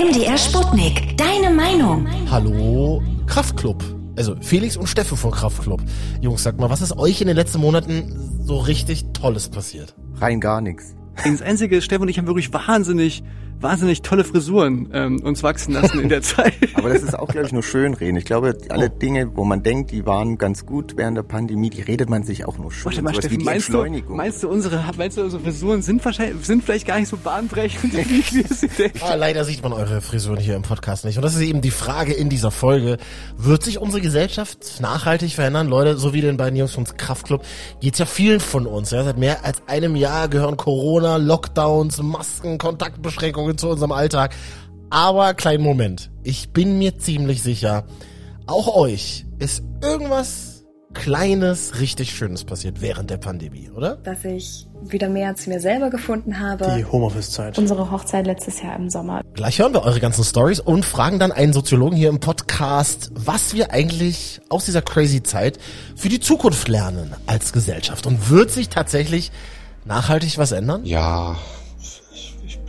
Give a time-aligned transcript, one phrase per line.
[0.00, 1.14] MDR Sputnik.
[1.18, 2.08] Deine Meinung.
[2.30, 3.84] Hallo, Kraftclub.
[4.16, 5.82] Also Felix und Steffen von Kraftclub.
[6.22, 9.94] Jungs, sagt mal, was ist euch in den letzten Monaten so richtig Tolles passiert?
[10.14, 10.96] Rein gar nichts.
[11.22, 13.22] Das Einzige, ist, Steffen und ich haben wirklich wahnsinnig
[13.60, 16.54] wahnsinnig tolle Frisuren ähm, uns wachsen lassen in der Zeit.
[16.74, 18.16] Aber das ist auch, glaube ich, nur schönreden.
[18.16, 18.98] Ich glaube, alle oh.
[18.98, 22.46] Dinge, wo man denkt, die waren ganz gut während der Pandemie, die redet man sich
[22.46, 22.86] auch nur schön.
[22.86, 26.64] Warte mal, Steffen, meinst, du, meinst du, unsere, meinst du, unsere Frisuren sind wahrscheinlich, sind
[26.64, 29.00] vielleicht gar nicht so bahnbrechend, wie wir sie denken?
[29.02, 31.16] Ah, leider sieht man eure Frisuren hier im Podcast nicht.
[31.16, 32.98] Und das ist eben die Frage in dieser Folge.
[33.36, 35.68] Wird sich unsere Gesellschaft nachhaltig verändern?
[35.68, 37.44] Leute, so wie den beiden Jungs vom Kraftclub,
[37.80, 38.90] geht's ja vielen von uns.
[38.90, 39.04] Ja?
[39.04, 44.34] Seit mehr als einem Jahr gehören Corona, Lockdowns, Masken, Kontaktbeschränkungen zu unserem Alltag.
[44.90, 46.10] Aber kleinen Moment.
[46.22, 47.84] Ich bin mir ziemlich sicher,
[48.46, 50.50] auch euch ist irgendwas
[50.92, 53.96] Kleines, richtig Schönes passiert während der Pandemie, oder?
[53.96, 56.74] Dass ich wieder mehr zu mir selber gefunden habe.
[56.76, 57.56] Die Homeoffice-Zeit.
[57.58, 59.22] Unsere Hochzeit letztes Jahr im Sommer.
[59.34, 63.54] Gleich hören wir eure ganzen Stories und fragen dann einen Soziologen hier im Podcast, was
[63.54, 65.58] wir eigentlich aus dieser crazy Zeit
[65.94, 68.04] für die Zukunft lernen als Gesellschaft.
[68.06, 69.30] Und wird sich tatsächlich
[69.84, 70.84] nachhaltig was ändern?
[70.84, 71.36] Ja,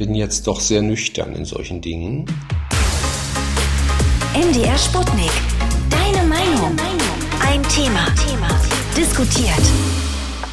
[0.02, 2.26] bin jetzt doch sehr nüchtern in solchen Dingen.
[4.34, 5.30] MDR Sputnik.
[5.92, 6.76] Deine Meinung.
[7.40, 8.08] Ein Thema.
[8.16, 8.48] Thema.
[8.98, 9.62] Diskutiert.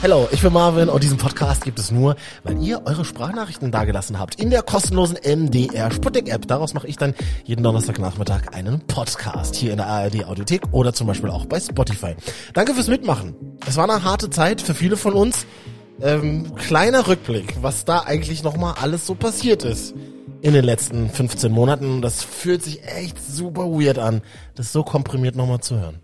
[0.03, 4.19] Hallo, ich bin Marvin und diesen Podcast gibt es nur, weil ihr eure Sprachnachrichten dagelassen
[4.19, 6.47] habt in der kostenlosen MDR Sputnik App.
[6.47, 11.07] Daraus mache ich dann jeden Donnerstagnachmittag einen Podcast hier in der ARD Audiothek oder zum
[11.07, 12.17] Beispiel auch bei Spotify.
[12.53, 13.35] Danke fürs Mitmachen.
[13.67, 15.47] Es war eine harte Zeit für viele von uns.
[16.01, 19.95] Ähm, kleiner Rückblick, was da eigentlich nochmal alles so passiert ist
[20.43, 22.03] in den letzten 15 Monaten.
[22.03, 24.23] Das fühlt sich echt super weird an,
[24.55, 26.01] das so komprimiert nochmal zu hören.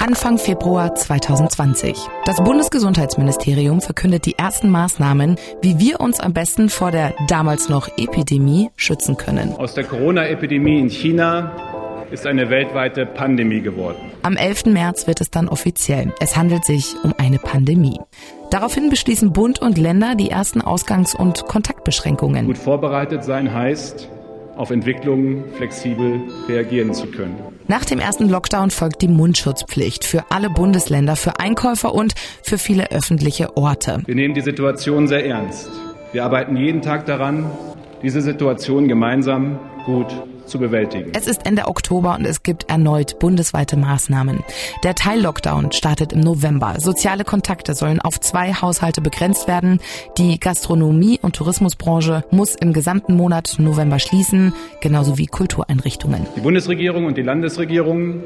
[0.00, 1.96] Anfang Februar 2020.
[2.24, 7.86] Das Bundesgesundheitsministerium verkündet die ersten Maßnahmen, wie wir uns am besten vor der damals noch
[7.98, 9.52] Epidemie schützen können.
[9.56, 13.98] Aus der Corona-Epidemie in China ist eine weltweite Pandemie geworden.
[14.22, 14.66] Am 11.
[14.66, 16.12] März wird es dann offiziell.
[16.18, 18.00] Es handelt sich um eine Pandemie.
[18.50, 22.46] Daraufhin beschließen Bund und Länder die ersten Ausgangs- und Kontaktbeschränkungen.
[22.46, 24.08] Gut vorbereitet sein heißt,
[24.56, 27.36] auf Entwicklungen flexibel reagieren zu können.
[27.68, 32.90] Nach dem ersten Lockdown folgt die Mundschutzpflicht für alle Bundesländer, für Einkäufer und für viele
[32.90, 34.02] öffentliche Orte.
[34.06, 35.70] Wir nehmen die Situation sehr ernst.
[36.12, 37.48] Wir arbeiten jeden Tag daran,
[38.02, 40.08] diese Situation gemeinsam gut
[40.50, 41.12] zu bewältigen.
[41.14, 44.44] Es ist Ende Oktober und es gibt erneut bundesweite Maßnahmen.
[44.82, 46.74] Der Teil-Lockdown startet im November.
[46.78, 49.80] Soziale Kontakte sollen auf zwei Haushalte begrenzt werden.
[50.18, 56.26] Die Gastronomie- und Tourismusbranche muss im gesamten Monat November schließen, genauso wie Kultureinrichtungen.
[56.36, 58.22] Die Bundesregierung und die Landesregierung,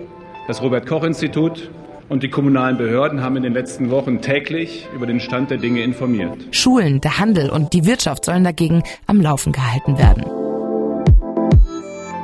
[0.49, 1.71] das Robert-Koch-Institut
[2.09, 5.83] und die kommunalen Behörden haben in den letzten Wochen täglich über den Stand der Dinge
[5.83, 6.39] informiert.
[6.51, 10.44] Schulen, der Handel und die Wirtschaft sollen dagegen am Laufen gehalten werden.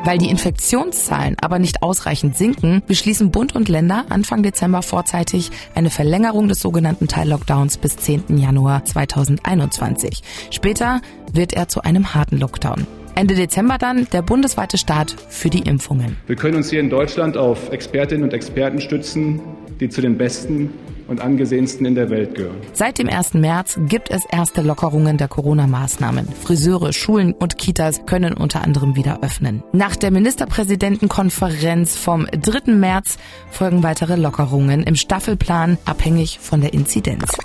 [0.03, 5.91] Weil die Infektionszahlen aber nicht ausreichend sinken, beschließen Bund und Länder Anfang Dezember vorzeitig eine
[5.91, 8.39] Verlängerung des sogenannten Teil-Lockdowns bis 10.
[8.39, 10.23] Januar 2021.
[10.51, 11.03] Später
[11.33, 12.87] wird er zu einem harten Lockdown.
[13.15, 16.17] Ende Dezember dann der bundesweite Start für die Impfungen.
[16.27, 19.41] Wir können uns hier in Deutschland auf Expertinnen und Experten stützen,
[19.81, 20.73] die zu den besten
[21.11, 22.57] und angesehensten in der Welt gehören.
[22.73, 23.35] Seit dem 1.
[23.35, 26.29] März gibt es erste Lockerungen der Corona-Maßnahmen.
[26.29, 29.63] Friseure, Schulen und Kitas können unter anderem wieder öffnen.
[29.73, 32.73] Nach der Ministerpräsidentenkonferenz vom 3.
[32.73, 33.19] März
[33.51, 37.37] folgen weitere Lockerungen im Staffelplan, abhängig von der Inzidenz.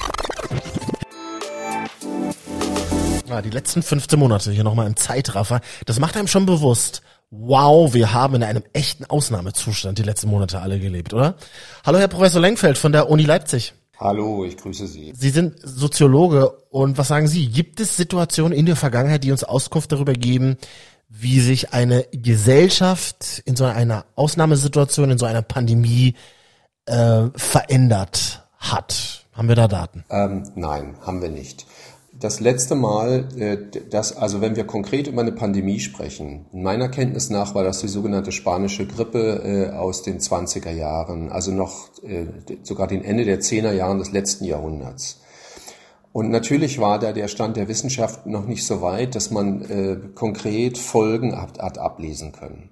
[3.27, 7.91] Ja, die letzten 15 Monate hier nochmal im Zeitraffer, das macht einem schon bewusst, wow,
[7.93, 11.35] wir haben in einem echten Ausnahmezustand die letzten Monate alle gelebt, oder?
[11.83, 13.73] Hallo, Herr Professor Lenkfeld von der Uni Leipzig.
[13.99, 15.13] Hallo, ich grüße Sie.
[15.15, 17.47] Sie sind Soziologe und was sagen Sie?
[17.47, 20.57] Gibt es Situationen in der Vergangenheit, die uns Auskunft darüber geben,
[21.09, 26.13] wie sich eine Gesellschaft in so einer Ausnahmesituation, in so einer Pandemie
[26.85, 29.25] äh, verändert hat?
[29.33, 30.05] Haben wir da Daten?
[30.09, 31.65] Ähm, nein, haben wir nicht
[32.19, 33.57] das letzte Mal, äh,
[33.89, 37.87] dass, also wenn wir konkret über eine Pandemie sprechen, meiner Kenntnis nach war das die
[37.87, 42.25] sogenannte spanische Grippe äh, aus den 20er Jahren, also noch äh,
[42.63, 45.21] sogar den Ende der 10er Jahren des letzten Jahrhunderts.
[46.13, 50.77] Und natürlich war da der Stand der Wissenschaft noch nicht so weit, dass man konkret
[50.77, 52.69] Folgen hat ablesen können.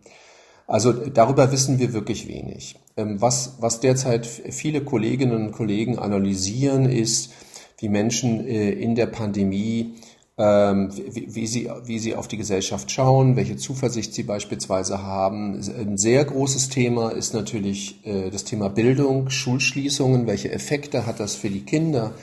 [0.65, 2.79] Also darüber wissen wir wirklich wenig.
[2.95, 7.33] Ähm, was, was derzeit viele Kolleginnen und Kollegen analysieren, ist,
[7.83, 9.95] wie Menschen äh, in der Pandemie,
[10.37, 15.55] ähm, wie, wie, sie, wie sie auf die Gesellschaft schauen, welche Zuversicht sie beispielsweise haben.
[15.55, 21.35] Ein sehr großes Thema ist natürlich äh, das Thema Bildung, Schulschließungen, welche Effekte hat das
[21.35, 22.13] für die Kinder.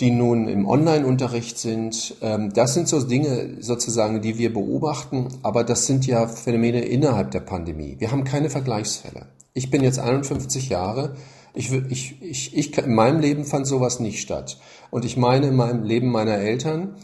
[0.00, 2.14] die nun im Online-Unterricht sind.
[2.22, 7.32] Ähm, das sind so Dinge sozusagen, die wir beobachten, aber das sind ja Phänomene innerhalb
[7.32, 7.96] der Pandemie.
[7.98, 9.26] Wir haben keine Vergleichsfälle.
[9.54, 11.16] Ich bin jetzt 51 Jahre.
[11.54, 14.58] Ich, ich, ich, ich, in meinem Leben fand sowas nicht statt.
[14.90, 16.96] Und ich meine, in meinem Leben meiner Eltern,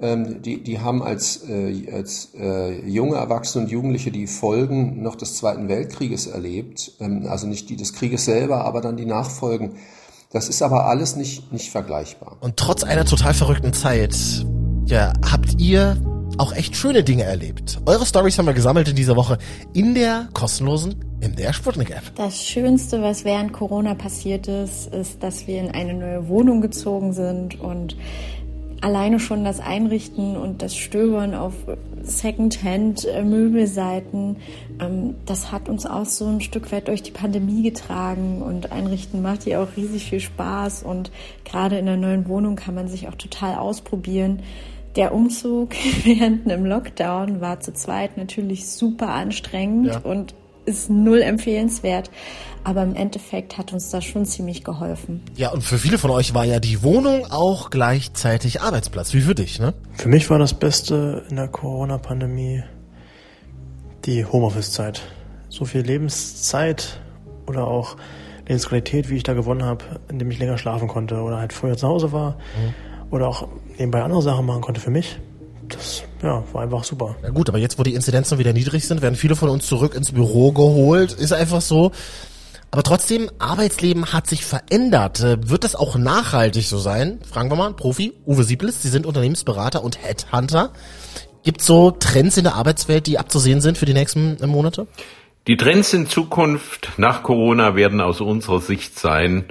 [0.00, 5.14] ähm, die, die haben als, äh, als äh, junge Erwachsene und Jugendliche die Folgen noch
[5.14, 6.92] des Zweiten Weltkrieges erlebt.
[7.00, 9.76] Ähm, also nicht die des Krieges selber, aber dann die Nachfolgen.
[10.32, 12.38] Das ist aber alles nicht, nicht vergleichbar.
[12.40, 14.16] Und trotz einer total verrückten Zeit,
[14.86, 15.96] ja, habt ihr
[16.38, 17.80] auch echt schöne Dinge erlebt.
[17.86, 19.36] Eure Stories haben wir gesammelt in dieser Woche
[19.72, 22.14] in der kostenlosen MDR Sputnik App.
[22.16, 27.12] Das Schönste, was während Corona passiert ist, ist, dass wir in eine neue Wohnung gezogen
[27.12, 27.96] sind und
[28.80, 31.54] alleine schon das Einrichten und das Stöbern auf
[32.02, 34.38] Secondhand-Möbelseiten,
[34.80, 39.22] ähm, das hat uns auch so ein Stück weit durch die Pandemie getragen und Einrichten
[39.22, 41.12] macht ja auch riesig viel Spaß und
[41.44, 44.42] gerade in der neuen Wohnung kann man sich auch total ausprobieren.
[44.96, 45.70] Der Umzug
[46.04, 49.98] während einem Lockdown war zu zweit natürlich super anstrengend ja.
[49.98, 50.34] und
[50.64, 52.10] ist null empfehlenswert.
[52.64, 55.20] Aber im Endeffekt hat uns das schon ziemlich geholfen.
[55.34, 59.34] Ja, und für viele von euch war ja die Wohnung auch gleichzeitig Arbeitsplatz, wie für
[59.34, 59.74] dich, ne?
[59.94, 62.62] Für mich war das Beste in der Corona-Pandemie
[64.04, 65.02] die Homeoffice-Zeit.
[65.48, 67.00] So viel Lebenszeit
[67.46, 67.96] oder auch
[68.46, 71.88] Lebensqualität, wie ich da gewonnen habe, indem ich länger schlafen konnte oder halt früher zu
[71.88, 72.91] Hause war mhm.
[73.12, 73.46] Oder auch
[73.78, 75.18] nebenbei andere Sachen machen konnte für mich
[75.74, 77.16] das ja, war einfach super.
[77.22, 79.94] Na gut, aber jetzt, wo die Inzidenzen wieder niedrig sind, werden viele von uns zurück
[79.94, 81.12] ins Büro geholt.
[81.12, 81.92] Ist einfach so.
[82.70, 85.20] Aber trotzdem, Arbeitsleben hat sich verändert.
[85.20, 87.20] Äh, wird das auch nachhaltig so sein?
[87.28, 90.72] Fragen wir mal, Profi, Uwe Sieblis, Sie sind Unternehmensberater und Headhunter.
[91.42, 94.86] Gibt so Trends in der Arbeitswelt, die abzusehen sind für die nächsten äh, Monate?
[95.48, 99.46] Die Trends in Zukunft nach Corona werden aus unserer Sicht sein,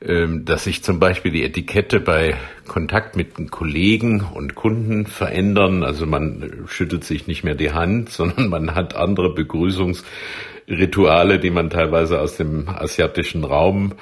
[0.00, 2.34] ähm, dass sich zum Beispiel die Etikette bei
[2.66, 5.84] Kontakt mit Kollegen und Kunden verändern.
[5.84, 11.70] Also man schüttelt sich nicht mehr die Hand, sondern man hat andere Begrüßungsrituale, die man
[11.70, 13.94] teilweise aus dem asiatischen Raum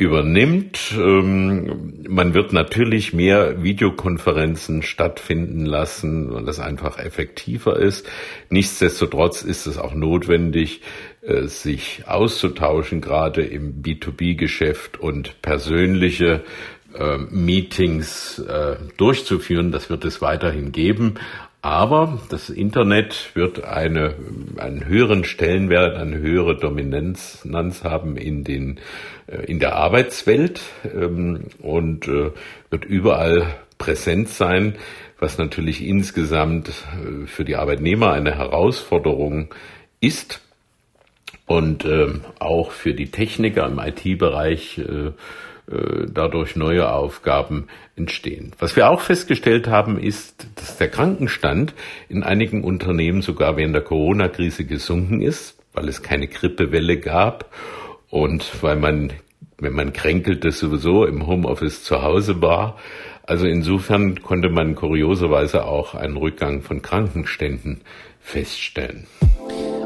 [0.00, 0.94] übernimmt.
[0.96, 8.08] Ähm, man wird natürlich mehr Videokonferenzen stattfinden lassen, weil das einfach effektiver ist.
[8.48, 10.80] Nichtsdestotrotz ist es auch notwendig,
[11.20, 16.44] äh, sich auszutauschen, gerade im B2B-Geschäft und persönliche
[16.94, 19.70] äh, Meetings äh, durchzuführen.
[19.70, 21.16] Das wird es weiterhin geben.
[21.62, 24.14] Aber das Internet wird eine,
[24.56, 27.44] einen höheren Stellenwert, eine höhere Dominanz
[27.84, 28.80] haben in, den,
[29.26, 32.30] äh, in der Arbeitswelt ähm, und äh,
[32.70, 34.76] wird überall präsent sein,
[35.18, 39.54] was natürlich insgesamt äh, für die Arbeitnehmer eine Herausforderung
[40.00, 40.40] ist
[41.44, 44.80] und ähm, auch für die Techniker im IT-Bereich
[46.12, 48.52] dadurch neue Aufgaben entstehen.
[48.58, 51.74] Was wir auch festgestellt haben, ist, dass der Krankenstand
[52.08, 57.52] in einigen Unternehmen sogar während der Corona-Krise gesunken ist, weil es keine Grippewelle gab
[58.08, 59.12] und weil man,
[59.58, 62.78] wenn man kränkelte, sowieso im Homeoffice zu Hause war.
[63.22, 67.82] Also insofern konnte man kurioserweise auch einen Rückgang von Krankenständen
[68.20, 69.06] feststellen.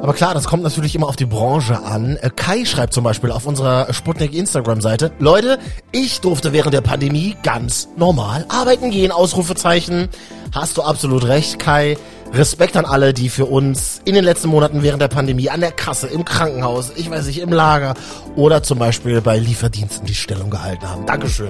[0.05, 2.19] Aber klar, das kommt natürlich immer auf die Branche an.
[2.21, 5.59] Äh, Kai schreibt zum Beispiel auf unserer Sputnik Instagram-Seite, Leute,
[5.93, 10.11] ich durfte während der Pandemie ganz normal arbeiten gehen, Ausrufezeichen.
[10.55, 11.97] Hast du absolut recht, Kai.
[12.35, 15.73] Respekt an alle, die für uns in den letzten Monaten während der Pandemie an der
[15.73, 17.95] Kasse, im Krankenhaus, ich weiß nicht, im Lager
[18.37, 21.07] oder zum Beispiel bei Lieferdiensten die Stellung gehalten haben.
[21.07, 21.49] Dankeschön.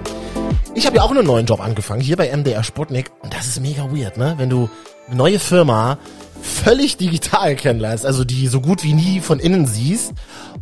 [0.76, 3.10] Ich habe ja auch einen neuen Job angefangen, hier bei MDR Sputnik.
[3.20, 4.34] Und das ist mega weird, ne?
[4.36, 4.70] Wenn du
[5.08, 5.98] eine neue Firma
[6.44, 10.12] völlig digital kennenlernst, also die so gut wie nie von innen siehst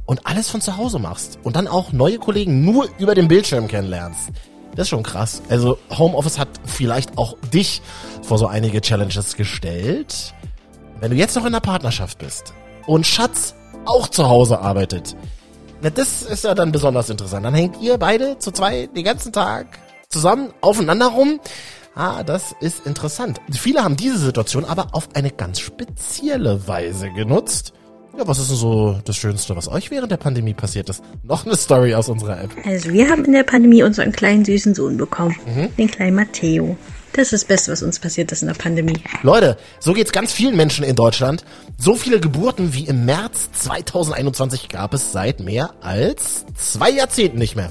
[0.06, 3.68] und alles von zu Hause machst und dann auch neue Kollegen nur über den Bildschirm
[3.68, 4.30] kennenlernst.
[4.74, 5.42] Das ist schon krass.
[5.50, 7.82] Also Homeoffice hat vielleicht auch dich
[8.22, 10.32] vor so einige Challenges gestellt.
[11.00, 12.54] Wenn du jetzt noch in der Partnerschaft bist
[12.86, 15.16] und Schatz auch zu Hause arbeitet,
[15.82, 17.44] na, das ist ja dann besonders interessant.
[17.44, 21.40] Dann hängt ihr beide zu zwei den ganzen Tag zusammen aufeinander rum.
[21.94, 23.40] Ah, das ist interessant.
[23.50, 27.74] Viele haben diese Situation aber auf eine ganz spezielle Weise genutzt.
[28.16, 31.02] Ja, was ist denn so das Schönste, was euch während der Pandemie passiert ist?
[31.22, 32.50] Noch eine Story aus unserer App.
[32.64, 35.36] Also wir haben in der Pandemie unseren kleinen süßen Sohn bekommen.
[35.46, 35.74] Mhm.
[35.76, 36.76] Den kleinen Matteo.
[37.12, 38.98] Das ist das Beste, was uns passiert ist in der Pandemie.
[39.22, 41.44] Leute, so geht's ganz vielen Menschen in Deutschland.
[41.76, 47.56] So viele Geburten wie im März 2021 gab es seit mehr als zwei Jahrzehnten nicht
[47.56, 47.70] mehr.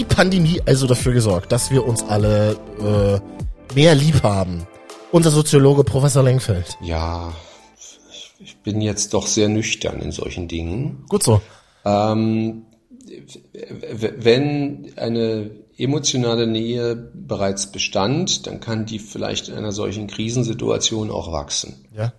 [0.00, 4.66] Die Pandemie also dafür gesorgt, dass wir uns alle äh, mehr lieb haben?
[5.12, 6.78] Unser Soziologe Professor Lenkfeld.
[6.80, 7.34] Ja,
[8.38, 11.04] ich bin jetzt doch sehr nüchtern in solchen Dingen.
[11.08, 11.42] Gut so.
[11.84, 12.64] Ähm,
[13.92, 21.30] wenn eine emotionale Nähe bereits bestand, dann kann die vielleicht in einer solchen Krisensituation auch
[21.30, 21.86] wachsen.
[21.94, 22.14] Ja.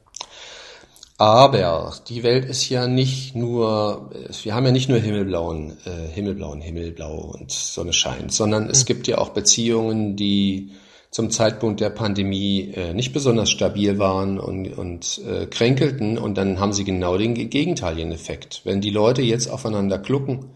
[1.21, 4.09] Aber die Welt ist ja nicht nur,
[4.41, 9.05] wir haben ja nicht nur himmelblauen, äh, himmelblauen Himmelblau und Sonne scheint, sondern es gibt
[9.07, 10.71] ja auch Beziehungen, die
[11.11, 16.59] zum Zeitpunkt der Pandemie äh, nicht besonders stabil waren und, und äh, kränkelten und dann
[16.59, 18.61] haben sie genau den gegenteiligen Effekt.
[18.63, 20.49] Wenn die Leute jetzt aufeinander klucken,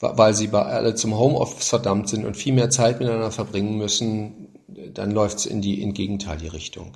[0.00, 4.48] weil sie bei alle zum Homeoffice verdammt sind und viel mehr Zeit miteinander verbringen müssen,
[4.94, 6.90] dann läuft's in die in gegenteilige Richtung.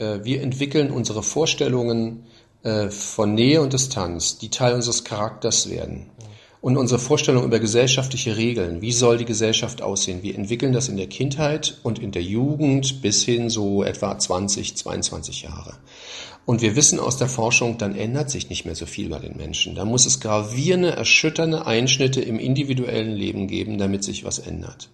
[0.00, 2.24] Äh, wir entwickeln unsere Vorstellungen
[2.62, 6.06] äh, von Nähe und Distanz, die Teil unseres Charakters werden.
[6.62, 10.98] Und unsere Vorstellung über gesellschaftliche Regeln, wie soll die Gesellschaft aussehen, wir entwickeln das in
[10.98, 15.78] der Kindheit und in der Jugend bis hin so etwa 20, 22 Jahre.
[16.44, 19.38] Und wir wissen aus der Forschung, dann ändert sich nicht mehr so viel bei den
[19.38, 19.74] Menschen.
[19.74, 24.90] Da muss es gravierende, erschütternde Einschnitte im individuellen Leben geben, damit sich was ändert.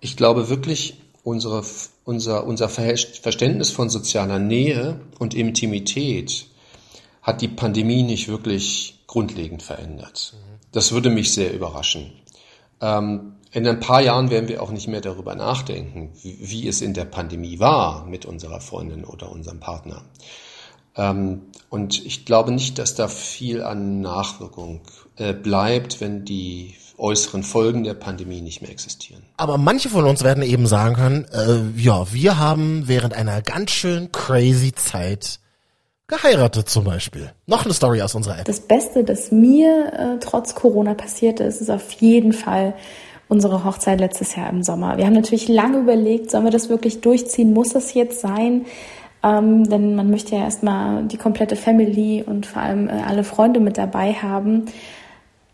[0.00, 1.64] Ich glaube wirklich, unsere,
[2.04, 6.46] unser, unser Verständnis von sozialer Nähe und Intimität
[7.22, 10.34] hat die Pandemie nicht wirklich grundlegend verändert.
[10.72, 12.12] Das würde mich sehr überraschen.
[12.80, 16.80] Ähm, in ein paar Jahren werden wir auch nicht mehr darüber nachdenken, wie, wie es
[16.80, 20.02] in der Pandemie war mit unserer Freundin oder unserem Partner.
[20.96, 24.80] Ähm, und ich glaube nicht, dass da viel an Nachwirkung
[25.16, 29.22] äh, bleibt, wenn die äußeren Folgen der Pandemie nicht mehr existieren.
[29.36, 33.70] Aber manche von uns werden eben sagen können, äh, ja, wir haben während einer ganz
[33.70, 35.40] schön crazy Zeit
[36.08, 37.32] geheiratet zum Beispiel.
[37.46, 38.44] Noch eine Story aus unserer App.
[38.44, 42.74] Das Beste, das mir äh, trotz Corona passiert ist, ist auf jeden Fall
[43.28, 44.98] unsere Hochzeit letztes Jahr im Sommer.
[44.98, 47.52] Wir haben natürlich lange überlegt, sollen wir das wirklich durchziehen?
[47.52, 48.66] Muss das jetzt sein?
[49.22, 53.60] Ähm, denn man möchte ja erstmal die komplette Family und vor allem äh, alle Freunde
[53.60, 54.64] mit dabei haben.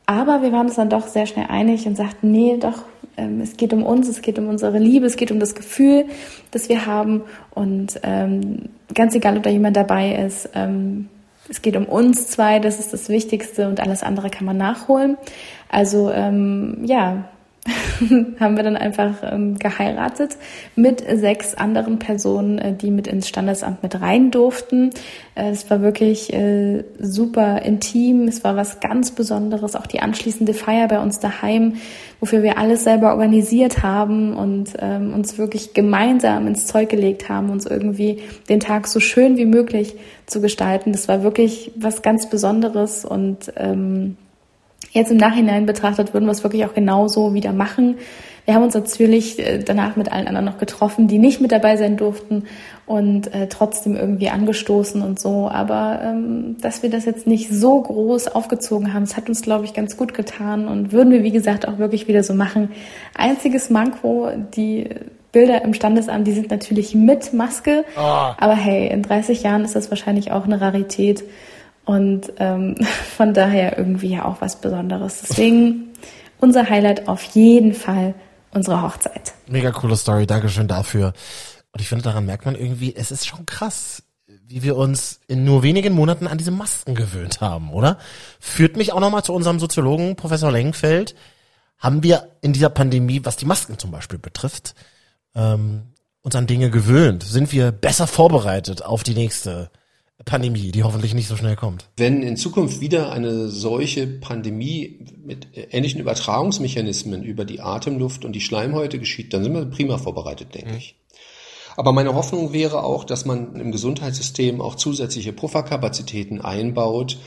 [0.07, 2.85] Aber wir waren uns dann doch sehr schnell einig und sagten, nee, doch,
[3.17, 6.07] ähm, es geht um uns, es geht um unsere Liebe, es geht um das Gefühl,
[6.53, 7.23] das wir haben.
[7.51, 11.09] Und ähm, ganz egal, ob da jemand dabei ist, ähm,
[11.49, 15.17] es geht um uns zwei, das ist das Wichtigste und alles andere kann man nachholen.
[15.69, 17.25] Also ähm, ja,
[18.41, 20.37] haben wir dann einfach ähm, geheiratet
[20.75, 24.91] mit sechs anderen Personen, äh, die mit ins Standesamt mit rein durften.
[25.35, 30.55] Äh, es war wirklich äh, super intim, es war was ganz Besonderes, auch die anschließende
[30.55, 31.75] Feier bei uns daheim,
[32.21, 37.51] wofür wir alles selber organisiert haben und ähm, uns wirklich gemeinsam ins Zeug gelegt haben,
[37.51, 40.93] uns irgendwie den Tag so schön wie möglich zu gestalten.
[40.93, 44.17] Das war wirklich was ganz Besonderes und ähm,
[44.91, 47.97] Jetzt im Nachhinein betrachtet würden wir es wirklich auch genauso wieder machen.
[48.47, 51.77] Wir haben uns natürlich äh, danach mit allen anderen noch getroffen, die nicht mit dabei
[51.77, 52.45] sein durften
[52.87, 55.51] und äh, trotzdem irgendwie angestoßen und so.
[55.51, 59.65] Aber ähm, dass wir das jetzt nicht so groß aufgezogen haben, das hat uns, glaube
[59.65, 62.71] ich, ganz gut getan und würden wir, wie gesagt, auch wirklich wieder so machen.
[63.15, 64.91] Einziges Manko, die
[65.33, 67.85] Bilder im Standesamt, die sind natürlich mit Maske.
[67.97, 68.01] Oh.
[68.01, 71.25] Aber hey, in 30 Jahren ist das wahrscheinlich auch eine Rarität.
[71.87, 72.75] Und ähm,
[73.17, 75.23] von daher irgendwie ja auch was Besonderes.
[75.23, 75.95] Deswegen
[76.39, 78.15] unser Highlight auf jeden Fall
[78.53, 79.33] unsere Hochzeit.
[79.47, 81.15] Mega coole Story, Dankeschön dafür.
[81.73, 84.03] Und ich finde, daran merkt man irgendwie, es ist schon krass,
[84.49, 87.99] wie wir uns in nur wenigen Monaten an diese Masken gewöhnt haben, oder?
[88.41, 91.15] Führt mich auch nochmal zu unserem Soziologen, Professor Lengenfeld.
[91.79, 94.75] Haben wir in dieser Pandemie, was die Masken zum Beispiel betrifft,
[95.35, 95.83] ähm,
[96.23, 97.23] uns an Dinge gewöhnt?
[97.23, 99.71] Sind wir besser vorbereitet auf die nächste
[100.25, 101.89] Pandemie, die hoffentlich nicht so schnell kommt.
[101.97, 108.41] Wenn in Zukunft wieder eine solche Pandemie mit ähnlichen Übertragungsmechanismen über die Atemluft und die
[108.41, 110.77] Schleimhäute geschieht, dann sind wir prima vorbereitet, denke mhm.
[110.77, 110.97] ich.
[111.77, 117.19] Aber meine Hoffnung wäre auch, dass man im Gesundheitssystem auch zusätzliche Pufferkapazitäten einbaut,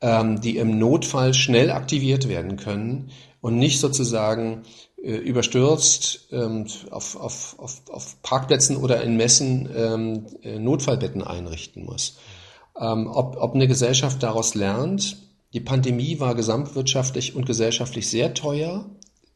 [0.00, 4.62] ähm, die im Notfall schnell aktiviert werden können und nicht sozusagen
[5.02, 11.84] äh, überstürzt ähm, auf, auf, auf, auf Parkplätzen oder in Messen ähm, äh, Notfallbetten einrichten
[11.84, 12.18] muss.
[12.80, 15.16] Ähm, ob, ob eine Gesellschaft daraus lernt,
[15.54, 18.84] die Pandemie war gesamtwirtschaftlich und gesellschaftlich sehr teuer.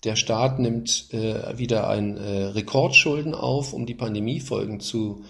[0.04, 5.25] Der Staat nimmt äh, wieder ein äh, Rekordschulden auf, um die Pandemiefolgen zu,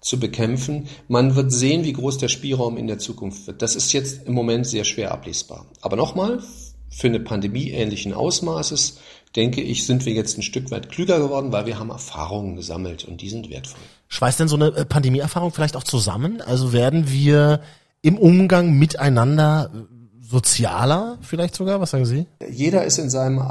[0.00, 0.88] zu bekämpfen.
[1.08, 3.62] Man wird sehen, wie groß der Spielraum in der Zukunft wird.
[3.62, 5.66] Das ist jetzt im Moment sehr schwer ablesbar.
[5.80, 6.42] Aber nochmal,
[6.88, 8.98] für eine Pandemie ähnlichen Ausmaßes
[9.36, 13.04] denke ich, sind wir jetzt ein Stück weit klüger geworden, weil wir haben Erfahrungen gesammelt
[13.04, 13.80] und die sind wertvoll.
[14.14, 16.40] Schweißt denn so eine äh, Pandemieerfahrung vielleicht auch zusammen?
[16.40, 17.60] Also werden wir
[18.00, 19.78] im Umgang miteinander äh,
[20.24, 21.80] sozialer vielleicht sogar?
[21.80, 22.26] Was sagen Sie?
[22.48, 23.42] Jeder ist in seinem äh,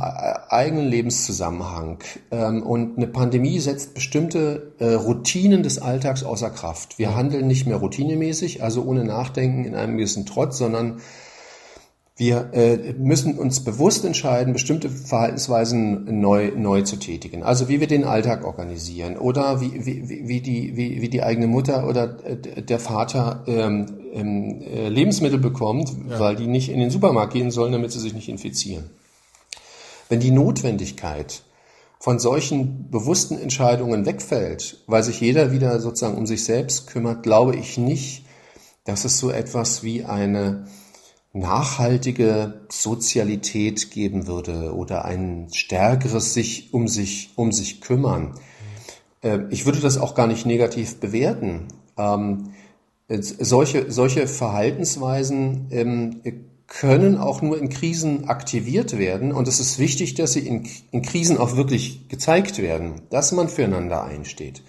[0.48, 2.00] eigenen Lebenszusammenhang
[2.32, 6.98] ähm, und eine Pandemie setzt bestimmte Routinen des Alltags außer Kraft.
[6.98, 11.02] Wir handeln nicht mehr routinemäßig, also ohne Nachdenken in einem gewissen Trotz, sondern
[12.16, 17.42] Wir äh, müssen uns bewusst entscheiden, bestimmte Verhaltensweisen neu, neu zu tätigen.
[17.42, 21.48] Also wie wir den Alltag organisieren oder wie, wie, wie, die, wie, wie die eigene
[21.48, 26.20] Mutter oder äh, der Vater ähm, ähm, äh, Lebensmittel bekommt, ja.
[26.20, 28.92] weil die nicht in den Supermarkt gehen sollen, damit sie sich nicht infizieren.
[30.08, 31.42] Wenn die Notwendigkeit
[32.00, 37.56] von solchen bewussten Entscheidungen wegfällt, weil sich jeder wieder sozusagen um sich selbst kümmert, glaube
[37.56, 38.26] ich nicht,
[38.84, 40.68] dass es so etwas wie eine
[41.34, 48.36] nachhaltige Sozialität geben würde oder ein stärkeres sich um sich um sich kümmern.
[49.22, 51.68] Äh, ich würde das auch gar nicht negativ bewerten.
[51.98, 52.54] Ähm,
[53.10, 56.22] solche, solche Verhaltensweisen ähm,
[56.68, 59.32] können auch nur in Krisen aktiviert werden.
[59.32, 63.50] Und es ist wichtig, dass sie in, in Krisen auch wirklich gezeigt werden, dass man
[63.50, 64.64] füreinander einsteht.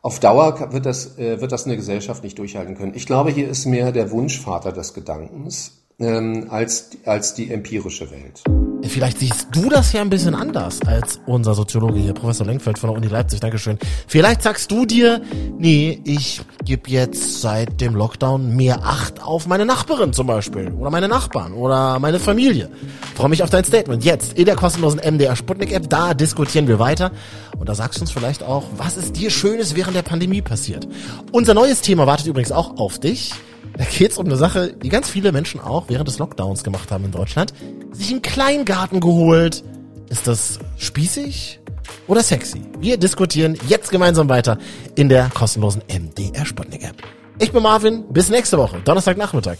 [0.00, 2.92] Auf Dauer wird das, äh, wird das eine Gesellschaft nicht durchhalten können.
[2.94, 8.44] Ich glaube, hier ist mehr der Wunschvater des Gedankens ähm, als, als die empirische Welt.
[8.88, 12.90] Vielleicht siehst du das ja ein bisschen anders als unser Soziologe hier, Professor Lenkfeld von
[12.90, 13.40] der Uni Leipzig.
[13.40, 13.78] Dankeschön.
[14.06, 15.20] Vielleicht sagst du dir,
[15.58, 20.90] nee, ich gebe jetzt seit dem Lockdown mehr Acht auf meine Nachbarin zum Beispiel oder
[20.90, 22.70] meine Nachbarn oder meine Familie.
[23.14, 25.88] Freue mich auf dein Statement jetzt in der kostenlosen MDR Sputnik App.
[25.88, 27.10] Da diskutieren wir weiter
[27.58, 30.86] und da sagst du uns vielleicht auch, was ist dir Schönes während der Pandemie passiert.
[31.32, 33.32] Unser neues Thema wartet übrigens auch auf dich.
[33.76, 36.90] Da geht es um eine Sache, die ganz viele Menschen auch während des Lockdowns gemacht
[36.90, 37.52] haben in Deutschland.
[37.92, 39.62] Sich einen Kleingarten geholt.
[40.08, 41.60] Ist das spießig
[42.06, 42.62] oder sexy?
[42.80, 44.58] Wir diskutieren jetzt gemeinsam weiter
[44.94, 46.96] in der kostenlosen MDR Sputnik App.
[47.38, 49.58] Ich bin Marvin, bis nächste Woche, Donnerstagnachmittag.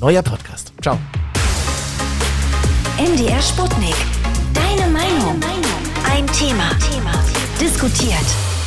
[0.00, 0.72] Neuer Podcast.
[0.80, 0.98] Ciao.
[2.98, 3.94] MDR Sputnik.
[4.54, 5.40] Deine Meinung.
[6.10, 6.70] Ein Thema.
[6.90, 7.12] Thema.
[7.60, 8.57] Diskutiert.